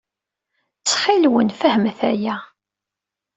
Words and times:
Ttxil-wen, 0.79 1.49
fehmet 1.59 1.99
aya. 2.11 2.35